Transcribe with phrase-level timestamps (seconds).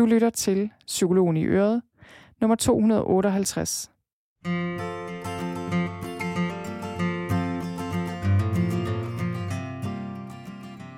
[0.00, 1.82] Du lytter til Psykologen i Øret,
[2.40, 3.90] nummer 258.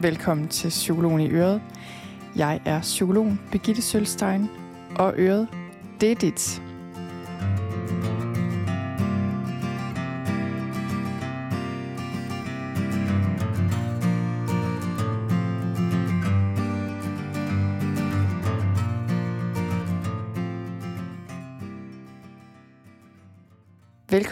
[0.00, 1.62] Velkommen til Psykologen i Øret.
[2.36, 4.48] Jeg er psykologen Birgitte Sølstein,
[4.98, 5.48] og Øret,
[6.00, 6.62] det er dit.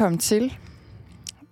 [0.00, 0.54] Velkommen til.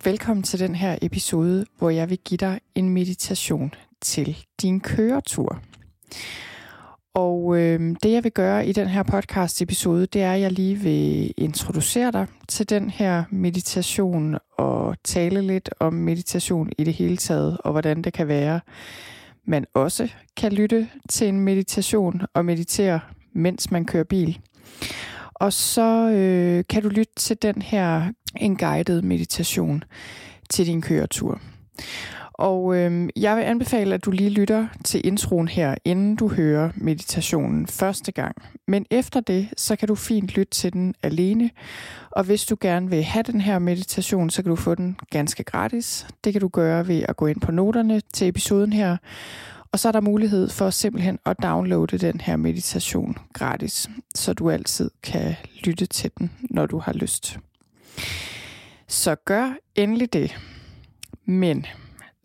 [0.04, 5.62] Velkommen til den her episode, hvor jeg vil give dig en meditation til din køretur.
[7.14, 10.52] Og øh, det jeg vil gøre i den her podcast episode, det er, at jeg
[10.52, 16.94] lige vil introducere dig til den her meditation og tale lidt om meditation i det
[16.94, 18.60] hele taget, og hvordan det kan være,
[19.44, 23.00] man også kan lytte til en meditation og meditere,
[23.32, 24.40] mens man kører bil.
[25.40, 29.84] Og så øh, kan du lytte til den her en guided meditation
[30.50, 31.40] til din køretur.
[32.38, 36.70] Og øh, jeg vil anbefale, at du lige lytter til introen her, inden du hører
[36.74, 38.36] meditationen første gang.
[38.68, 41.50] Men efter det, så kan du fint lytte til den alene.
[42.10, 45.44] Og hvis du gerne vil have den her meditation, så kan du få den ganske
[45.44, 46.06] gratis.
[46.24, 48.96] Det kan du gøre ved at gå ind på noterne til episoden her.
[49.72, 54.50] Og så er der mulighed for simpelthen at downloade den her meditation gratis, så du
[54.50, 57.38] altid kan lytte til den, når du har lyst.
[58.88, 60.38] Så gør endelig det.
[61.24, 61.66] Men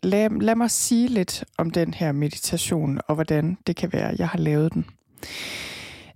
[0.02, 4.28] lad, lad mig sige lidt om den her meditation, og hvordan det kan være, jeg
[4.28, 4.86] har lavet den.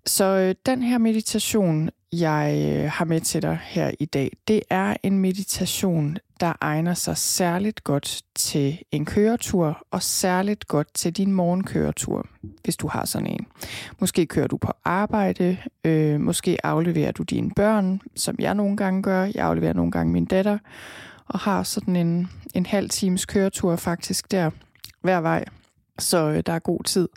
[0.08, 4.62] Så øh, den her meditation, jeg øh, har med til dig her i dag, det
[4.70, 11.12] er en meditation, der egner sig særligt godt til en køretur, og særligt godt til
[11.12, 12.26] din morgenkøretur,
[12.64, 13.46] hvis du har sådan en.
[13.98, 19.02] Måske kører du på arbejde, øh, måske afleverer du dine børn, som jeg nogle gange
[19.02, 19.24] gør.
[19.24, 20.58] Jeg afleverer nogle gange min datter,
[21.26, 24.50] og har sådan en, en halv times køretur faktisk der
[25.02, 25.44] hver vej,
[25.98, 27.08] så øh, der er god tid.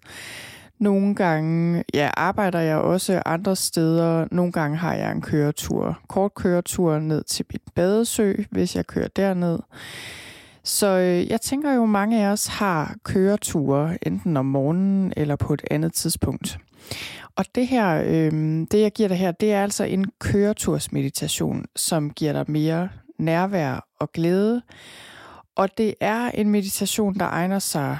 [0.82, 4.28] Nogle gange ja, arbejder jeg også andre steder.
[4.32, 9.08] Nogle gange har jeg en køretur, kort køretur ned til mit badesø, hvis jeg kører
[9.08, 9.60] derned.
[10.64, 15.54] Så øh, jeg tænker jo, mange af os har køreture, enten om morgenen eller på
[15.54, 16.58] et andet tidspunkt.
[17.36, 18.32] Og det her, øh,
[18.72, 23.88] det jeg giver dig her, det er altså en køretursmeditation, som giver dig mere nærvær
[24.00, 24.62] og glæde.
[25.56, 27.98] Og det er en meditation, der egner sig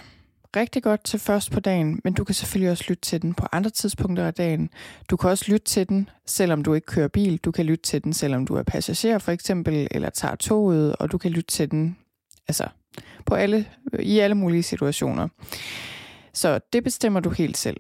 [0.56, 3.48] rigtig godt til først på dagen, men du kan selvfølgelig også lytte til den på
[3.52, 4.70] andre tidspunkter af dagen.
[5.10, 7.38] Du kan også lytte til den, selvom du ikke kører bil.
[7.38, 11.12] Du kan lytte til den, selvom du er passager for eksempel, eller tager toget, og
[11.12, 11.98] du kan lytte til den
[12.48, 12.68] altså,
[13.26, 13.66] på alle,
[14.00, 15.28] i alle mulige situationer.
[16.34, 17.78] Så det bestemmer du helt selv.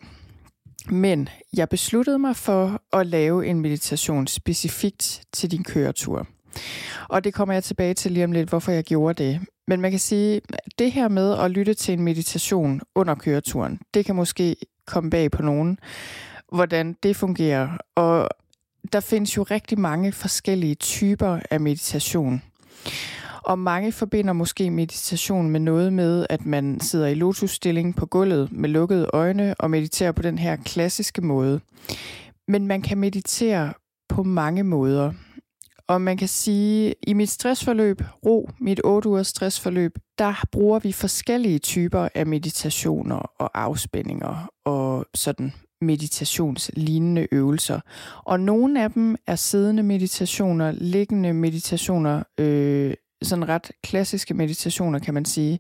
[0.90, 6.28] Men jeg besluttede mig for at lave en meditation specifikt til din køretur.
[7.10, 9.40] Og det kommer jeg tilbage til lige om lidt, hvorfor jeg gjorde det.
[9.72, 13.80] Men man kan sige, at det her med at lytte til en meditation under køreturen,
[13.94, 14.56] det kan måske
[14.86, 15.80] komme bag på nogen,
[16.54, 17.78] hvordan det fungerer.
[17.96, 18.30] Og
[18.94, 22.42] der findes jo rigtig mange forskellige typer af meditation.
[23.44, 28.52] Og mange forbinder måske meditation med noget med, at man sidder i lotusstilling på gulvet
[28.52, 31.60] med lukkede øjne og mediterer på den her klassiske måde.
[32.48, 33.74] Men man kan meditere
[34.10, 35.14] på mange måder.
[35.92, 40.92] Og man kan sige, i mit stressforløb, ro, mit 8 ugers stressforløb, der bruger vi
[40.92, 47.80] forskellige typer af meditationer og afspændinger og sådan meditationslignende øvelser.
[48.24, 55.14] Og nogle af dem er siddende meditationer, liggende meditationer, øh, sådan ret klassiske meditationer, kan
[55.14, 55.60] man sige.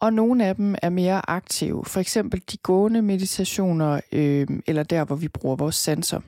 [0.00, 5.04] Og nogle af dem er mere aktive, for eksempel de gående meditationer, øh, eller der,
[5.04, 6.20] hvor vi bruger vores sanser.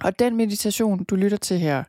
[0.00, 1.84] Og den meditation, du lytter til her,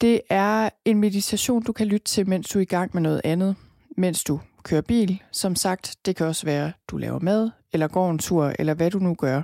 [0.00, 3.20] det er en meditation, du kan lytte til, mens du er i gang med noget
[3.24, 3.56] andet.
[3.96, 8.10] Mens du kører bil, som sagt, det kan også være, du laver mad, eller går
[8.10, 9.42] en tur, eller hvad du nu gør.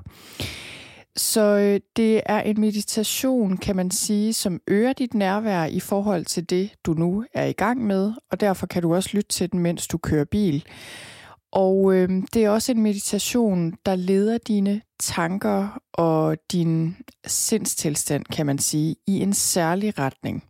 [1.16, 6.24] Så øh, det er en meditation, kan man sige, som øger dit nærvær i forhold
[6.24, 9.52] til det, du nu er i gang med, og derfor kan du også lytte til
[9.52, 10.64] den, mens du kører bil.
[11.52, 16.96] Og øh, det er også en meditation, der leder dine tanker og din
[17.26, 20.44] sindstilstand, kan man sige, i en særlig retning.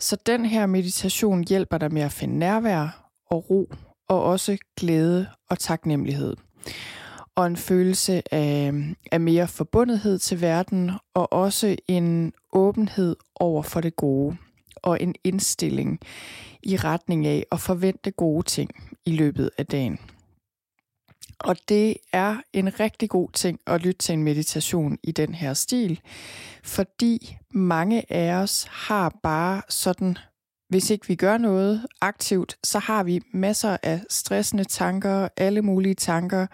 [0.00, 3.72] Så den her meditation hjælper dig med at finde nærvær og ro,
[4.08, 6.36] og også glæde og taknemmelighed.
[7.36, 8.72] Og en følelse af,
[9.12, 14.36] af mere forbundethed til verden, og også en åbenhed over for det gode,
[14.82, 16.00] og en indstilling
[16.62, 18.70] i retning af at forvente gode ting
[19.06, 19.98] i løbet af dagen.
[21.38, 25.54] Og det er en rigtig god ting at lytte til en meditation i den her
[25.54, 26.00] stil,
[26.64, 30.18] fordi mange af os har bare sådan,
[30.68, 35.94] hvis ikke vi gør noget aktivt, så har vi masser af stressende tanker, alle mulige
[35.94, 36.46] tanker,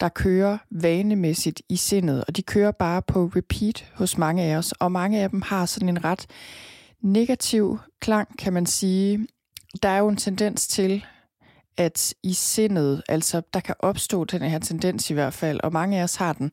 [0.00, 4.72] der kører vanemæssigt i sindet, og de kører bare på repeat hos mange af os,
[4.72, 6.26] og mange af dem har sådan en ret
[7.02, 9.26] negativ klang, kan man sige.
[9.82, 11.04] Der er jo en tendens til,
[11.78, 15.98] at i sindet, altså der kan opstå den her tendens i hvert fald, og mange
[15.98, 16.50] af os har den,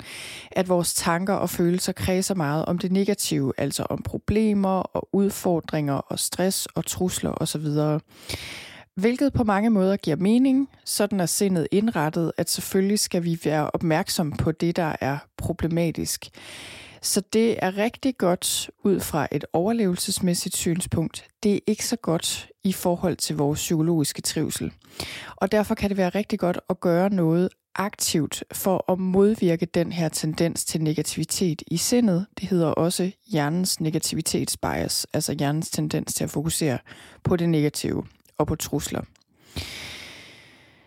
[0.51, 5.93] at vores tanker og følelser kredser meget om det negative, altså om problemer og udfordringer
[5.93, 7.65] og stress og trusler osv.
[8.95, 13.71] Hvilket på mange måder giver mening, sådan er sindet indrettet, at selvfølgelig skal vi være
[13.71, 16.29] opmærksom på det, der er problematisk.
[17.05, 21.27] Så det er rigtig godt ud fra et overlevelsesmæssigt synspunkt.
[21.43, 24.71] Det er ikke så godt i forhold til vores psykologiske trivsel.
[25.35, 29.91] Og derfor kan det være rigtig godt at gøre noget aktivt for at modvirke den
[29.91, 32.25] her tendens til negativitet i sindet.
[32.39, 36.77] Det hedder også hjernens negativitetsbias, altså hjernens tendens til at fokusere
[37.23, 38.03] på det negative
[38.37, 39.01] og på trusler.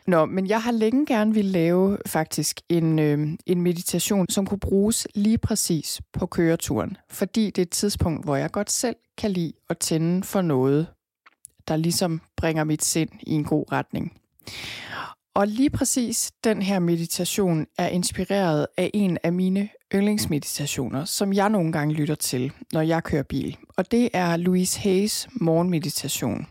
[0.09, 4.61] Nå, men jeg har længe gerne vil lave faktisk en, øh, en meditation, som kunne
[4.61, 6.97] bruges lige præcis på køreturen.
[7.11, 10.87] Fordi det er et tidspunkt, hvor jeg godt selv kan lide at tænde for noget,
[11.69, 14.13] der ligesom bringer mit sind i en god retning.
[15.35, 21.51] Og lige præcis den her meditation er inspireret af en af mine yndlingsmeditationer, som jeg
[21.51, 23.57] nogle gange lytter til, når jeg kører bil.
[23.77, 26.47] Og det er Louise Hayes morgenmeditation.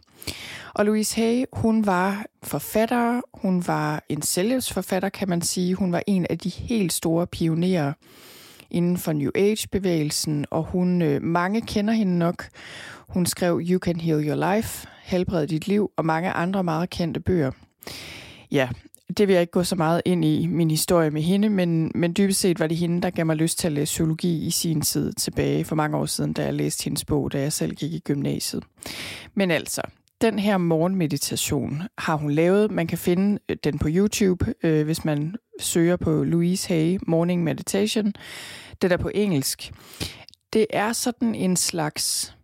[0.77, 5.75] Og Louise Hay, hun var forfatter, hun var en selvhjælpsforfatter, kan man sige.
[5.75, 7.93] Hun var en af de helt store pionerer
[8.71, 12.47] inden for New Age-bevægelsen, og hun øh, mange kender hende nok.
[13.07, 17.19] Hun skrev You Can Heal Your Life, Helbred dit liv, og mange andre meget kendte
[17.19, 17.51] bøger.
[18.51, 18.69] Ja,
[19.17, 22.13] det vil jeg ikke gå så meget ind i min historie med hende, men, men
[22.17, 24.81] dybest set var det hende, der gav mig lyst til at læse psykologi i sin
[24.81, 27.93] tid tilbage for mange år siden, da jeg læste hendes bog, da jeg selv gik
[27.93, 28.63] i gymnasiet.
[29.35, 29.81] Men altså,
[30.21, 32.71] den her morgenmeditation har hun lavet.
[32.71, 37.43] Man kan finde øh, den på YouTube, øh, hvis man søger på Louise Hay Morning
[37.43, 38.13] Meditation.
[38.81, 39.71] Det der på engelsk.
[40.53, 42.37] Det er sådan en slags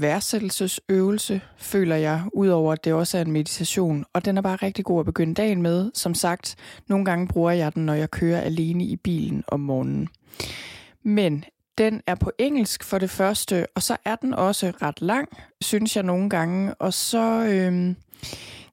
[0.00, 4.04] værdsættelsesøvelse, føler jeg, udover at det også er en meditation.
[4.12, 5.90] Og den er bare rigtig god at begynde dagen med.
[5.94, 6.56] Som sagt,
[6.88, 10.08] nogle gange bruger jeg den, når jeg kører alene i bilen om morgenen.
[11.02, 11.44] Men
[11.78, 15.28] den er på engelsk for det første, og så er den også ret lang,
[15.60, 16.74] synes jeg nogle gange.
[16.74, 17.94] Og så øh,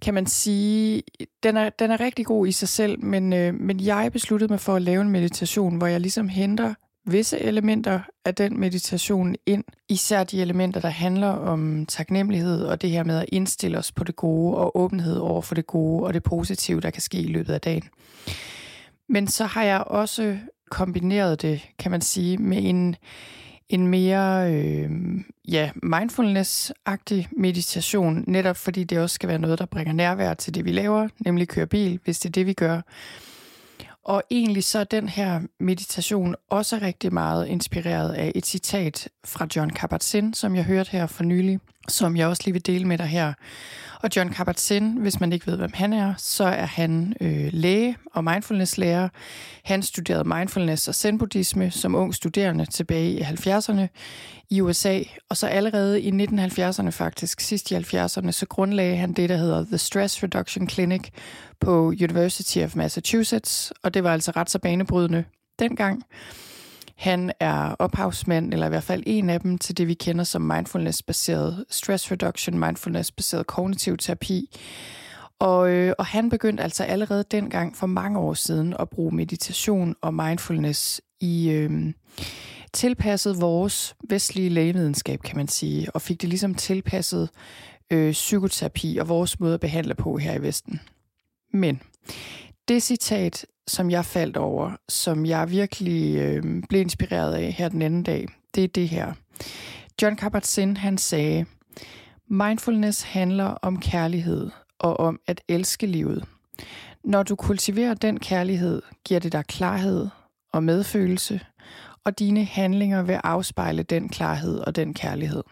[0.02, 1.04] kan man sige,
[1.44, 4.60] den er, den er rigtig god i sig selv, men, øh, men jeg besluttede mig
[4.60, 6.74] for at lave en meditation, hvor jeg ligesom henter
[7.08, 12.90] visse elementer af den meditation ind, især de elementer, der handler om taknemmelighed og det
[12.90, 16.14] her med at indstille os på det gode og åbenhed over for det gode og
[16.14, 17.90] det positive, der kan ske i løbet af dagen.
[19.10, 20.38] Men så har jeg også
[20.70, 22.96] kombineret det, kan man sige, med en,
[23.70, 24.90] en mere øh,
[25.48, 30.66] ja, mindfulness-agtig meditation, netop fordi det også skal være noget, der bringer nærvær til det,
[30.66, 32.82] vi laver, nemlig køre bil, hvis det er det, vi gør.
[34.04, 39.48] Og egentlig så er den her meditation også rigtig meget inspireret af et citat fra
[39.56, 42.98] John Kabat-Zinn, som jeg hørte her for nylig, som jeg også lige vil dele med
[42.98, 43.34] dig her.
[44.02, 47.98] Og John Kabat-Zinn, hvis man ikke ved, hvem han er, så er han øh, læge
[48.14, 49.10] og mindfulness-lærer.
[49.64, 53.88] Han studerede mindfulness og zen-buddhisme som ung studerende tilbage i 70'erne
[54.50, 55.02] i USA.
[55.30, 59.66] Og så allerede i 1970'erne faktisk, sidst i 70'erne, så grundlagde han det, der hedder
[59.66, 61.02] The Stress Reduction Clinic
[61.60, 63.74] på University of Massachusetts.
[63.84, 65.24] Og det var altså ret så banebrydende
[65.60, 66.04] dengang.
[66.98, 70.42] Han er ophavsmand, eller i hvert fald en af dem, til det vi kender som
[70.42, 74.58] mindfulness-baseret stress reduction, mindfulness-baseret kognitiv terapi.
[75.40, 79.96] Og, øh, og han begyndte altså allerede dengang for mange år siden at bruge meditation
[80.02, 81.94] og mindfulness i øh,
[82.74, 87.30] tilpasset vores vestlige lægevidenskab, kan man sige, og fik det ligesom tilpasset
[87.92, 90.82] øh, psykoterapi og vores måde at behandle på her i Vesten.
[91.54, 91.82] Men
[92.68, 97.82] det citat, som jeg faldt over, som jeg virkelig øh, blev inspireret af her den
[97.82, 99.14] anden dag, det er det her.
[100.02, 101.46] John Kabat-Zinn, han sagde,
[102.28, 106.26] Mindfulness handler om kærlighed og om at elske livet.
[107.04, 110.08] Når du kultiverer den kærlighed, giver det dig klarhed
[110.54, 111.40] og medfølelse,
[112.04, 115.44] og dine handlinger vil afspejle den klarhed og den kærlighed.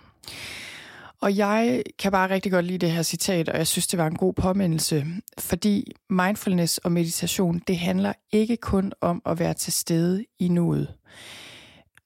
[1.26, 4.08] Og jeg kan bare rigtig godt lide det her citat, og jeg synes, det var
[4.08, 5.06] en god påmindelse,
[5.40, 10.94] fordi mindfulness og meditation, det handler ikke kun om at være til stede i nuet.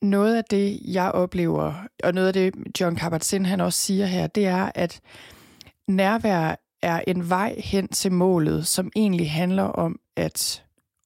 [0.01, 1.73] Noget af det, jeg oplever,
[2.03, 4.99] og noget af det, John Kabat-Zinn han også siger her, det er, at
[5.87, 10.63] nærvær er en vej hen til målet, som egentlig handler om at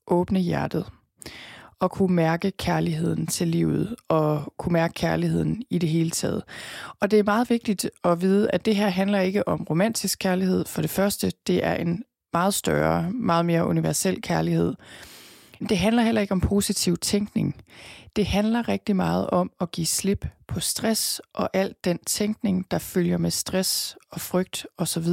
[0.08, 0.86] åbne hjertet
[1.84, 6.44] og kunne mærke kærligheden til livet og kunne mærke kærligheden i det hele taget.
[7.00, 10.66] Og det er meget vigtigt at vide, at det her handler ikke om romantisk kærlighed.
[10.66, 14.74] For det første, det er en meget større, meget mere universel kærlighed.
[15.70, 17.56] Det handler heller ikke om positiv tænkning.
[18.16, 22.78] Det handler rigtig meget om at give slip på stress og al den tænkning, der
[22.78, 25.08] følger med stress og frygt osv.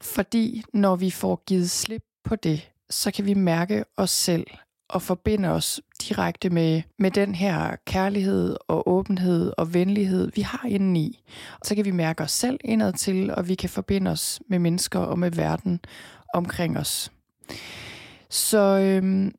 [0.00, 4.46] Fordi når vi får givet slip på det, så kan vi mærke os selv
[4.92, 10.66] og forbinde os direkte med, med den her kærlighed og åbenhed og venlighed, vi har
[10.68, 11.22] indeni.
[11.60, 14.58] Og så kan vi mærke os selv indad til, og vi kan forbinde os med
[14.58, 15.80] mennesker og med verden
[16.34, 17.12] omkring os.
[18.30, 19.34] Så øhm,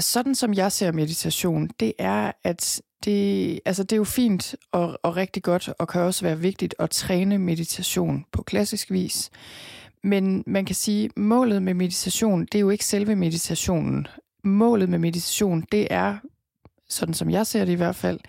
[0.00, 4.98] sådan som jeg ser meditation, det er, at det, altså det er jo fint og,
[5.02, 9.30] og rigtig godt, og kan også være vigtigt at træne meditation på klassisk vis.
[10.02, 14.06] Men man kan sige, at målet med meditation, det er jo ikke selve meditationen.
[14.44, 16.16] Målet med meditation, det er,
[16.88, 18.20] sådan som jeg ser det i hvert fald,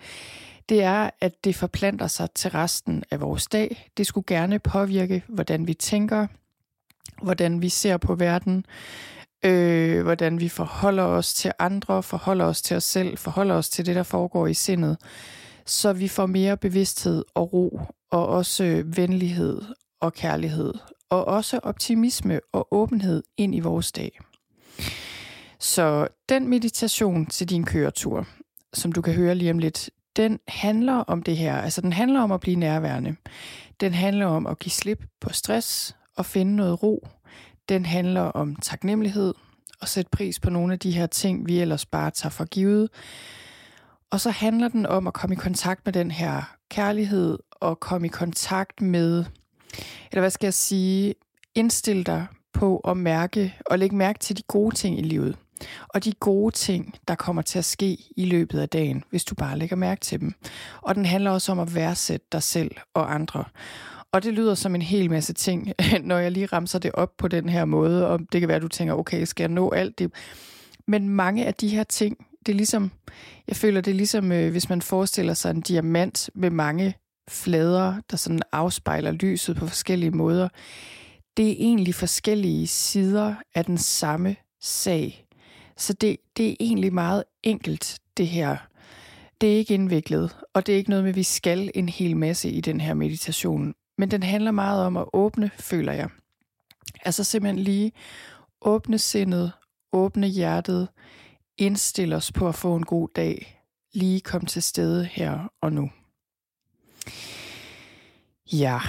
[0.68, 3.90] det er, at det forplanter sig til resten af vores dag.
[3.96, 6.26] Det skulle gerne påvirke, hvordan vi tænker,
[7.22, 8.66] hvordan vi ser på verden,
[9.44, 13.86] øh, hvordan vi forholder os til andre, forholder os til os selv, forholder os til
[13.86, 14.96] det, der foregår i sindet,
[15.64, 17.80] så vi får mere bevidsthed og ro,
[18.10, 19.62] og også venlighed
[20.00, 20.74] og kærlighed,
[21.10, 24.18] og også optimisme og åbenhed ind i vores dag.
[25.58, 28.26] Så den meditation til din køretur,
[28.74, 31.56] som du kan høre lige om lidt, den handler om det her.
[31.56, 33.16] Altså den handler om at blive nærværende.
[33.80, 37.08] Den handler om at give slip på stress og finde noget ro
[37.68, 39.34] den handler om taknemmelighed
[39.80, 42.88] og sætte pris på nogle af de her ting, vi ellers bare tager for givet.
[44.10, 48.06] Og så handler den om at komme i kontakt med den her kærlighed og komme
[48.06, 49.24] i kontakt med,
[50.10, 51.14] eller hvad skal jeg sige,
[51.54, 55.36] indstille dig på at mærke og lægge mærke til de gode ting i livet.
[55.88, 59.34] Og de gode ting, der kommer til at ske i løbet af dagen, hvis du
[59.34, 60.34] bare lægger mærke til dem.
[60.82, 63.44] Og den handler også om at værdsætte dig selv og andre.
[64.12, 65.72] Og det lyder som en hel masse ting,
[66.02, 68.62] når jeg lige ramser det op på den her måde, og det kan være, at
[68.62, 70.12] du tænker, okay, skal jeg nå alt det?
[70.86, 72.90] Men mange af de her ting, det er ligesom,
[73.48, 76.94] jeg føler, det er ligesom, øh, hvis man forestiller sig en diamant med mange
[77.28, 80.48] flader, der sådan afspejler lyset på forskellige måder.
[81.36, 85.25] Det er egentlig forskellige sider af den samme sag.
[85.76, 88.56] Så det, det er egentlig meget enkelt, det her.
[89.40, 92.16] Det er ikke indviklet, og det er ikke noget med, at vi skal en hel
[92.16, 93.74] masse i den her meditation.
[93.98, 96.08] Men den handler meget om at åbne, føler jeg.
[97.04, 97.92] Altså simpelthen lige
[98.60, 99.52] åbne sindet,
[99.92, 100.88] åbne hjertet,
[101.58, 105.90] indstille os på at få en god dag, lige komme til stede her og nu.
[108.52, 108.80] Ja,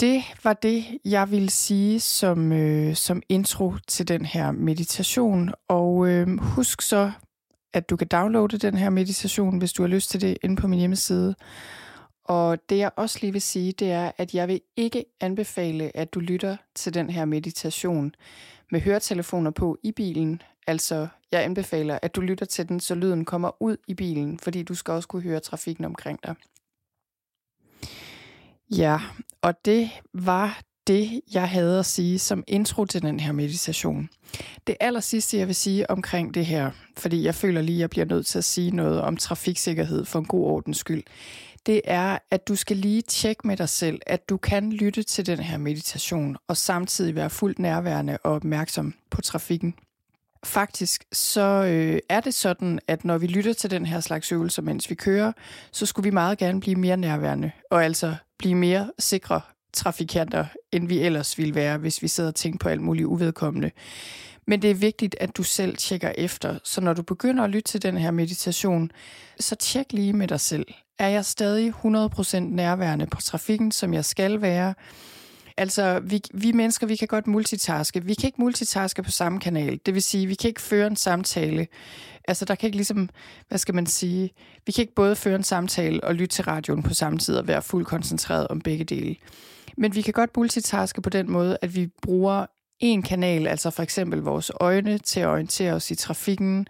[0.00, 5.50] det var det, jeg ville sige som, øh, som intro til den her meditation.
[5.68, 7.12] Og øh, husk så,
[7.72, 10.68] at du kan downloade den her meditation, hvis du har lyst til det, inde på
[10.68, 11.34] min hjemmeside.
[12.24, 16.14] Og det jeg også lige vil sige, det er, at jeg vil ikke anbefale, at
[16.14, 18.14] du lytter til den her meditation
[18.70, 20.42] med høretelefoner på i bilen.
[20.66, 24.62] Altså, jeg anbefaler, at du lytter til den, så lyden kommer ud i bilen, fordi
[24.62, 26.34] du skal også kunne høre trafikken omkring dig.
[28.70, 28.98] Ja,
[29.42, 34.08] og det var det, jeg havde at sige som intro til den her meditation.
[34.66, 37.90] Det aller sidste, jeg vil sige omkring det her, fordi jeg føler lige, at jeg
[37.90, 41.02] bliver nødt til at sige noget om trafiksikkerhed for en god ordens skyld,
[41.66, 45.26] det er, at du skal lige tjekke med dig selv, at du kan lytte til
[45.26, 49.74] den her meditation, og samtidig være fuldt nærværende og opmærksom på trafikken.
[50.44, 54.62] Faktisk så øh, er det sådan, at når vi lytter til den her slags øvelser,
[54.62, 55.32] mens vi kører,
[55.72, 59.40] så skulle vi meget gerne blive mere nærværende, og altså blive mere sikre
[59.72, 63.70] trafikanter, end vi ellers ville være, hvis vi sidder og tænker på alt muligt uvedkommende.
[64.46, 66.58] Men det er vigtigt, at du selv tjekker efter.
[66.64, 68.90] Så når du begynder at lytte til den her meditation,
[69.40, 70.66] så tjek lige med dig selv.
[70.98, 74.74] Er jeg stadig 100% nærværende på trafikken, som jeg skal være?
[75.56, 78.04] Altså, vi, vi mennesker, vi kan godt multitaske.
[78.04, 79.80] Vi kan ikke multitaske på samme kanal.
[79.86, 81.66] Det vil sige, vi kan ikke føre en samtale.
[82.28, 83.08] Altså, der kan ikke ligesom,
[83.48, 84.30] hvad skal man sige,
[84.66, 87.48] vi kan ikke både føre en samtale og lytte til radioen på samme tid og
[87.48, 89.16] være fuldt koncentreret om begge dele.
[89.76, 92.46] Men vi kan godt multitaske på den måde, at vi bruger
[92.80, 96.66] en kanal, altså for eksempel vores øjne, til at orientere os i trafikken,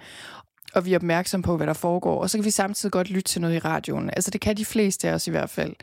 [0.75, 3.29] og vi er opmærksom på, hvad der foregår, og så kan vi samtidig godt lytte
[3.29, 4.11] til noget i radioen.
[4.11, 5.75] Altså det kan de fleste af os i hvert fald.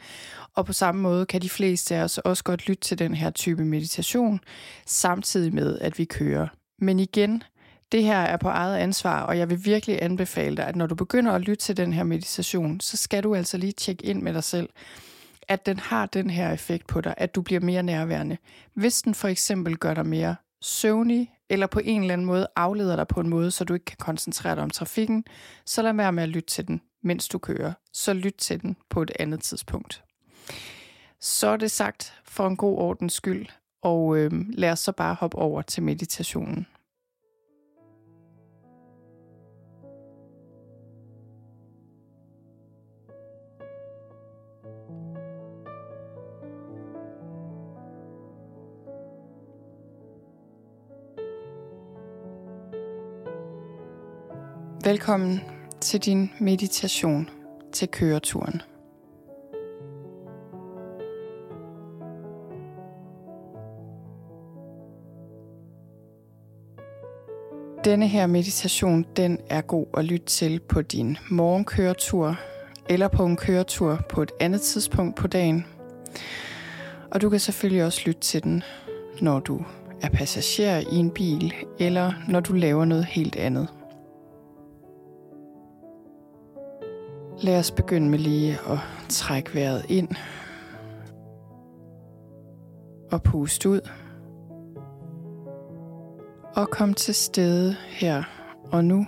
[0.56, 3.30] Og på samme måde kan de fleste af os også godt lytte til den her
[3.30, 4.40] type meditation,
[4.86, 6.48] samtidig med, at vi kører.
[6.80, 7.44] Men igen,
[7.91, 10.95] det her er på eget ansvar, og jeg vil virkelig anbefale dig, at når du
[10.95, 14.33] begynder at lytte til den her meditation, så skal du altså lige tjekke ind med
[14.33, 14.69] dig selv
[15.51, 18.38] at den har den her effekt på dig, at du bliver mere nærværende.
[18.74, 22.95] Hvis den for eksempel gør dig mere søvnig, eller på en eller anden måde afleder
[22.95, 25.25] dig på en måde, så du ikke kan koncentrere dig om trafikken,
[25.65, 27.74] så lad være med at lytte til den, mens du kører.
[27.93, 30.03] Så lyt til den på et andet tidspunkt.
[31.19, 33.48] Så er det sagt for en god ordens skyld,
[33.81, 36.67] og øh, lad os så bare hoppe over til meditationen.
[54.84, 55.42] Velkommen
[55.82, 57.30] til din meditation
[57.72, 58.62] til køreturen.
[67.86, 72.40] Denne her meditation, den er god at lytte til på din morgenkøretur
[72.90, 75.66] eller på en køretur på et andet tidspunkt på dagen.
[77.12, 78.64] Og du kan selvfølgelig også lytte til den,
[79.22, 79.66] når du
[80.02, 83.81] er passager i en bil eller når du laver noget helt andet.
[87.43, 88.77] Lad os begynde med lige at
[89.10, 90.10] trække vejret ind
[93.12, 93.89] og puste ud.
[96.55, 98.24] Og kom til stede her
[98.71, 99.05] og nu.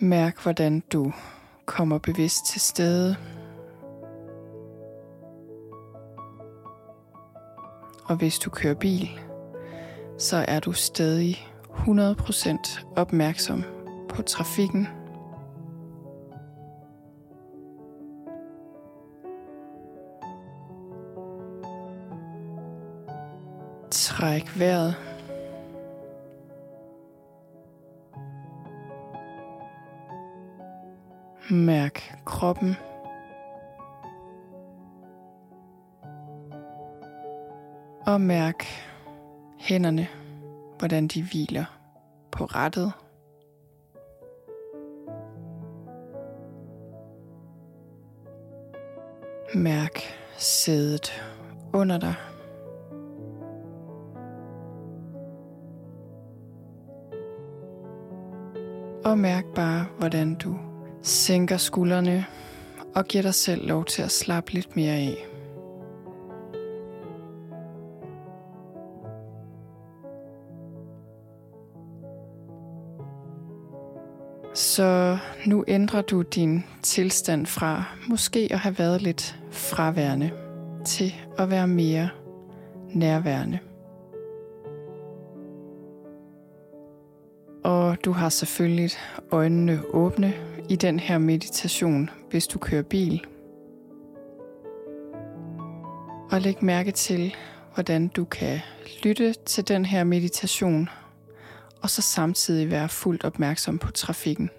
[0.00, 1.12] Mærk, hvordan du
[1.66, 3.16] kommer bevidst til stede.
[8.04, 9.08] Og hvis du kører bil,
[10.18, 11.36] så er du stadig
[11.68, 13.64] 100% opmærksom
[14.08, 14.88] på trafikken.
[23.90, 24.94] Træk vejret.
[31.50, 32.76] Mærk kroppen.
[38.06, 38.64] Og mærk
[39.58, 40.08] hænderne,
[40.78, 41.64] hvordan de hviler
[42.30, 42.92] på rettet.
[49.54, 50.00] Mærk
[50.36, 51.22] sædet
[51.72, 52.14] under dig.
[59.04, 60.58] Og mærk bare, hvordan du
[61.02, 62.24] sænker skuldrene
[62.94, 65.37] og giver dig selv lov til at slappe lidt mere af.
[74.78, 80.30] Så nu ændrer du din tilstand fra måske at have været lidt fraværende
[80.84, 82.08] til at være mere
[82.94, 83.58] nærværende.
[87.64, 88.90] Og du har selvfølgelig
[89.30, 90.34] øjnene åbne
[90.68, 93.24] i den her meditation, hvis du kører bil.
[96.30, 97.34] Og læg mærke til,
[97.74, 98.60] hvordan du kan
[99.02, 100.88] lytte til den her meditation
[101.82, 104.50] og så samtidig være fuldt opmærksom på trafikken.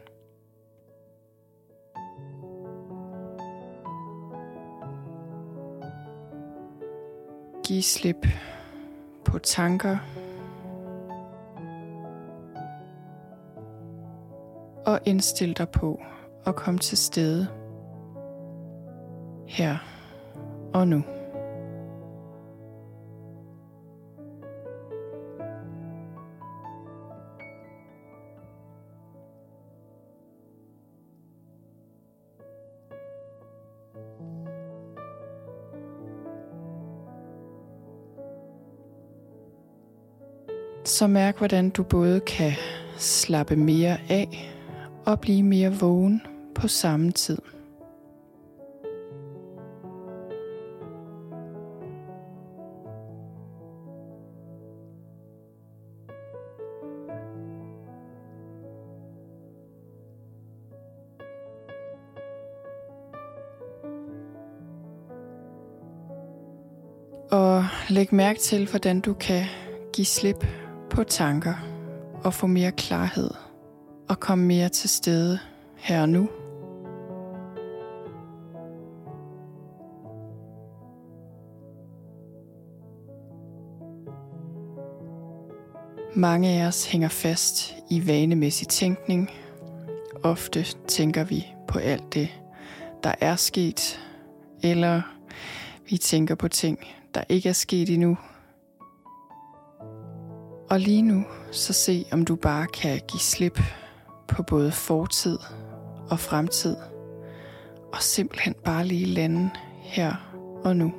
[7.69, 8.27] Give slip
[9.25, 9.97] på tanker
[14.85, 16.01] og indstil dig på
[16.45, 17.47] at komme til stede
[19.47, 19.77] her
[20.73, 21.03] og nu.
[40.89, 42.53] Så mærk, hvordan du både kan
[42.97, 44.51] slappe mere af
[45.05, 46.21] og blive mere vågen
[46.55, 47.37] på samme tid.
[67.31, 69.45] Og læg mærke til, hvordan du kan
[69.93, 70.45] give slip
[70.89, 71.53] på tanker
[72.23, 73.29] og få mere klarhed
[74.09, 75.39] og komme mere til stede
[75.75, 76.29] her og nu.
[86.15, 89.29] Mange af os hænger fast i vanemæssig tænkning.
[90.23, 92.29] Ofte tænker vi på alt det,
[93.03, 93.99] der er sket,
[94.63, 95.01] eller
[95.89, 96.79] vi tænker på ting,
[97.13, 98.17] der ikke er sket endnu,
[100.69, 103.59] og lige nu, så se om du bare kan give slip
[104.27, 105.37] på både fortid
[106.09, 106.75] og fremtid,
[107.93, 109.49] og simpelthen bare lige lande
[109.81, 110.15] her
[110.63, 110.93] og nu.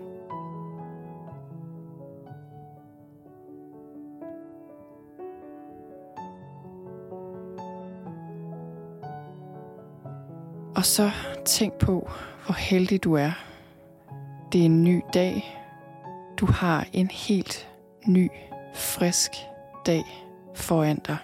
[10.77, 11.11] Og så
[11.45, 12.11] tænk på,
[12.45, 13.33] hvor heldig du er.
[14.53, 15.61] Det er en ny dag.
[16.37, 17.69] Du har en helt
[18.07, 18.31] ny,
[18.75, 19.31] frisk
[19.87, 20.05] dag
[20.55, 21.17] foran dig.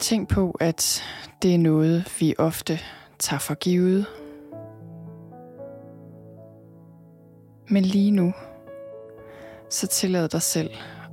[0.00, 1.02] Tænk på, at
[1.42, 2.78] det er noget, vi ofte
[3.18, 4.06] tager for givet.
[7.68, 8.32] Men lige nu,
[9.70, 10.70] så tillad dig selv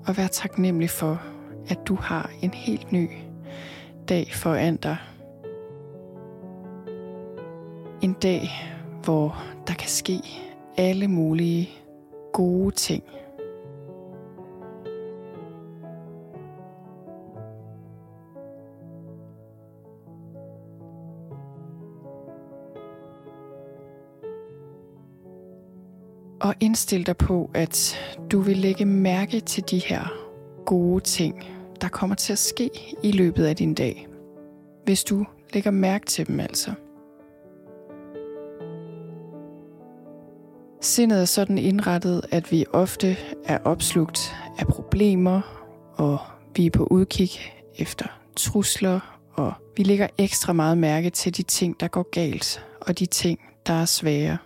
[0.08, 1.22] at være taknemmelig for,
[1.70, 3.10] at du har en helt ny
[4.10, 4.98] dag foran dig.
[8.02, 8.50] En dag,
[9.04, 10.20] hvor der kan ske
[10.78, 11.70] alle mulige
[12.38, 13.04] gode ting.
[26.42, 27.98] Og indstil dig på, at
[28.32, 30.14] du vil lægge mærke til de her
[30.66, 31.44] gode ting,
[31.82, 32.70] der kommer til at ske
[33.04, 34.08] i løbet af din dag.
[34.84, 36.72] Hvis du lægger mærke til dem altså.
[40.98, 45.42] Sindet er sådan indrettet, at vi ofte er opslugt af problemer,
[45.96, 46.20] og
[46.56, 47.30] vi er på udkig
[47.76, 48.06] efter
[48.36, 53.06] trusler, og vi lægger ekstra meget mærke til de ting, der går galt, og de
[53.06, 54.38] ting, der er svære.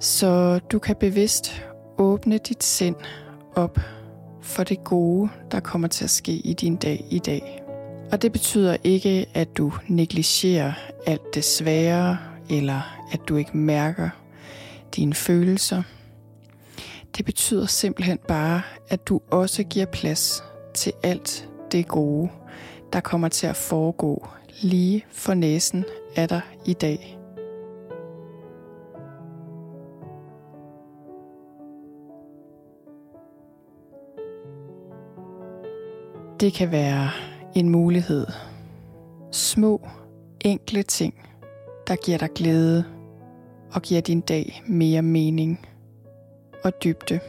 [0.00, 1.62] Så du kan bevidst
[1.98, 2.96] åbne dit sind
[3.54, 3.78] op
[4.42, 7.62] for det gode, der kommer til at ske i din dag i dag.
[8.12, 10.72] Og det betyder ikke, at du negligerer
[11.06, 12.18] alt det svære,
[12.50, 12.80] eller
[13.12, 14.08] at du ikke mærker
[14.96, 15.82] dine følelser.
[17.16, 20.42] Det betyder simpelthen bare, at du også giver plads
[20.74, 22.28] til alt det gode,
[22.92, 24.28] der kommer til at foregå
[24.60, 25.84] lige for næsen
[26.16, 27.19] af dig i dag.
[36.40, 37.10] Det kan være
[37.54, 38.26] en mulighed.
[39.32, 39.88] Små,
[40.40, 41.14] enkle ting,
[41.88, 42.84] der giver dig glæde
[43.72, 45.66] og giver din dag mere mening
[46.64, 47.20] og dybde.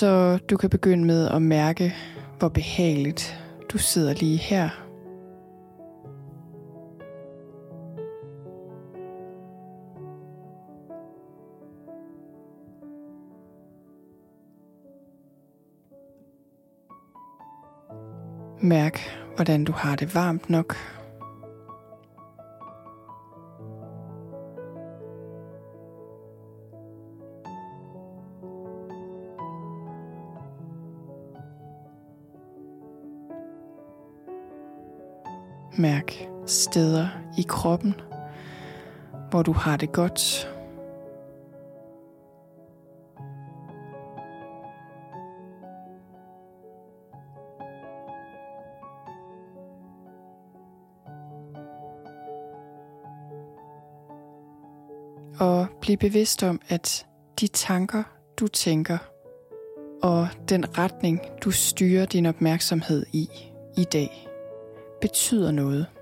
[0.00, 1.94] Så du kan begynde med at mærke,
[2.38, 4.68] hvor behageligt du sidder lige her.
[18.62, 19.00] Mærk,
[19.36, 20.76] hvordan du har det varmt nok
[36.76, 37.08] steder
[37.38, 37.94] i kroppen,
[39.30, 40.48] hvor du har det godt.
[55.40, 57.06] Og bliv bevidst om, at
[57.40, 58.02] de tanker,
[58.40, 58.98] du tænker,
[60.02, 63.28] og den retning, du styrer din opmærksomhed i
[63.76, 64.28] i dag,
[65.00, 65.95] betyder noget.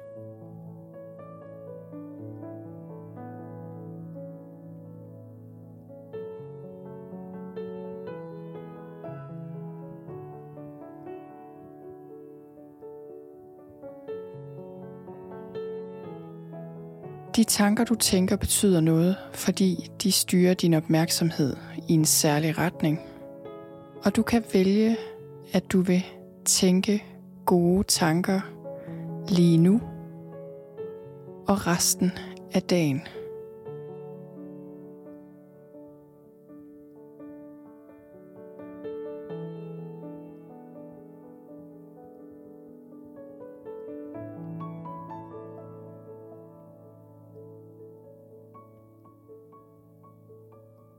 [17.44, 21.56] De tanker, du tænker, betyder noget, fordi de styrer din opmærksomhed
[21.88, 23.00] i en særlig retning.
[24.04, 24.96] Og du kan vælge,
[25.52, 26.04] at du vil
[26.44, 27.04] tænke
[27.46, 28.40] gode tanker
[29.28, 29.80] lige nu
[31.48, 32.12] og resten
[32.54, 33.02] af dagen.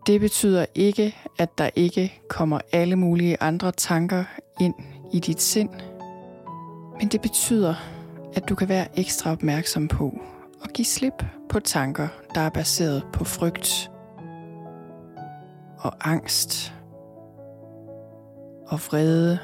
[0.07, 4.23] Det betyder ikke, at der ikke kommer alle mulige andre tanker
[4.59, 4.73] ind
[5.13, 5.69] i dit sind,
[6.99, 7.75] men det betyder,
[8.33, 10.19] at du kan være ekstra opmærksom på
[10.63, 13.91] at give slip på tanker, der er baseret på frygt
[15.77, 16.73] og angst
[18.67, 19.39] og vrede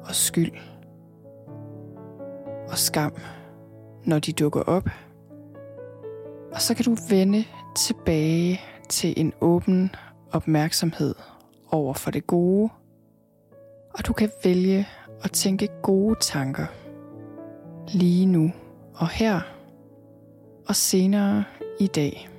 [0.00, 0.52] og skyld
[2.68, 3.12] og skam,
[4.04, 4.88] når de dukker op.
[6.52, 7.44] Og så kan du vende
[7.76, 9.90] tilbage til en åben
[10.32, 11.14] opmærksomhed
[11.70, 12.70] over for det gode,
[13.94, 14.88] og du kan vælge
[15.22, 16.66] at tænke gode tanker
[17.88, 18.52] lige nu
[18.94, 19.40] og her
[20.68, 21.44] og senere
[21.80, 22.35] i dag.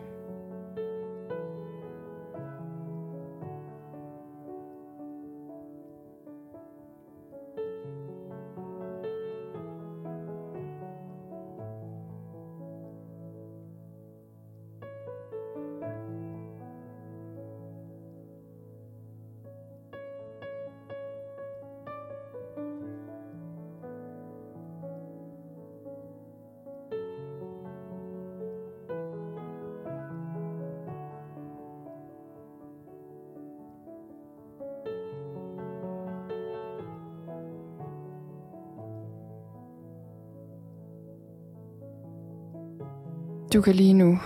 [43.58, 44.20] Du kan lige nu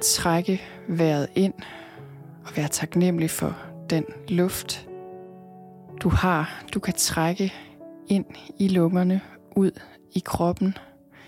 [0.00, 1.54] trække vejret ind
[2.44, 3.56] og være taknemmelig for
[3.90, 4.88] den luft,
[6.02, 6.64] du har.
[6.74, 7.52] Du kan trække
[8.06, 8.24] ind
[8.58, 9.20] i lungerne,
[9.56, 9.70] ud
[10.14, 10.76] i kroppen,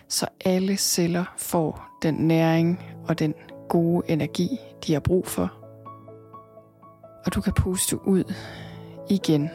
[0.09, 3.35] så alle celler får den næring og den
[3.68, 4.49] gode energi,
[4.87, 5.53] de har brug for.
[7.27, 8.35] Og du kan puste ud
[9.11, 9.51] igen.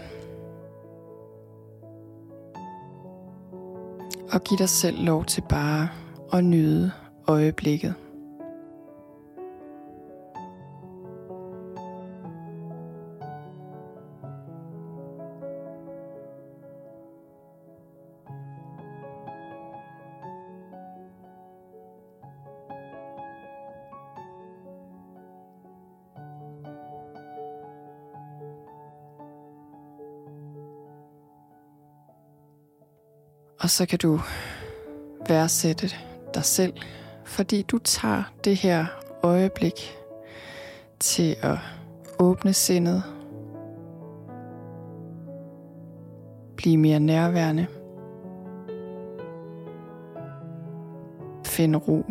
[4.32, 5.90] Og give dig selv lov til bare
[6.34, 6.92] at nyde
[7.28, 7.96] øjeblikket.
[33.64, 34.20] Og så kan du
[35.28, 35.90] værdsætte
[36.34, 36.74] dig selv
[37.26, 38.86] fordi du tager det her
[39.24, 39.98] øjeblik
[41.00, 41.58] til at
[42.20, 43.04] åbne sindet,
[46.56, 47.68] blive mere nærværende,
[51.46, 52.06] finde ro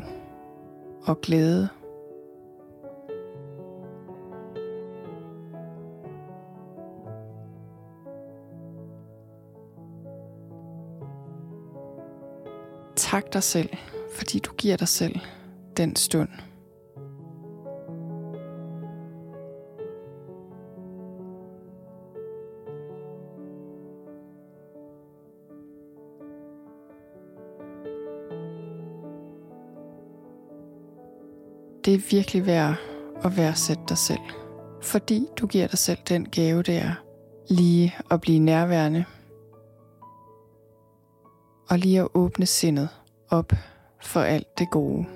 [1.05, 1.69] og glæde.
[12.97, 13.69] Tak dig selv
[14.13, 15.21] fordi du giver dig selv
[15.77, 16.29] den stund.
[31.85, 32.75] Det er virkelig værd
[33.25, 34.21] at værdsætte dig selv,
[34.83, 36.95] fordi du giver dig selv den gave, det er
[37.51, 39.05] lige at blive nærværende
[41.69, 42.89] og lige at åbne sindet
[43.31, 43.53] op
[44.03, 45.07] for alt det gode.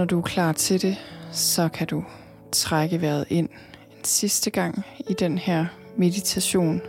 [0.00, 0.96] Når du er klar til det,
[1.32, 2.04] så kan du
[2.52, 3.48] trække vejret ind
[3.98, 6.80] en sidste gang i den her meditation.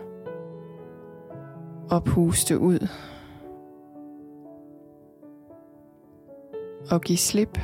[1.90, 2.88] Og puste ud.
[6.92, 7.60] Og give slip.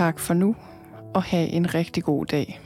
[0.00, 0.56] Tak for nu,
[1.14, 2.60] og have en rigtig god dag.